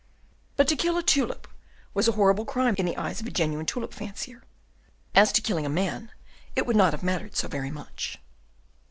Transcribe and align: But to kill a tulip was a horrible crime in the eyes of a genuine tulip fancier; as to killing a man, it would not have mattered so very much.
But 0.55 0.67
to 0.69 0.75
kill 0.75 0.97
a 0.97 1.03
tulip 1.03 1.47
was 1.93 2.07
a 2.07 2.13
horrible 2.13 2.43
crime 2.43 2.73
in 2.79 2.87
the 2.87 2.97
eyes 2.97 3.21
of 3.21 3.27
a 3.27 3.29
genuine 3.29 3.67
tulip 3.67 3.93
fancier; 3.93 4.41
as 5.13 5.31
to 5.33 5.43
killing 5.43 5.63
a 5.67 5.69
man, 5.69 6.11
it 6.55 6.65
would 6.65 6.75
not 6.75 6.93
have 6.93 7.03
mattered 7.03 7.35
so 7.35 7.47
very 7.47 7.69
much. 7.69 8.17